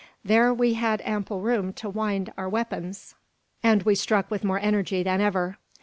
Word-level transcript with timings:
There 0.25 0.51
we 0.51 0.73
had 0.73 0.99
ample 1.05 1.41
room 1.41 1.73
to 1.73 1.87
wind 1.87 2.33
our 2.35 2.49
weapons, 2.49 3.13
and 3.61 3.83
we 3.83 3.93
struck 3.93 4.31
with 4.31 4.43
more 4.43 4.57
energy 4.59 5.03
than 5.03 5.21
ever. 5.21 5.59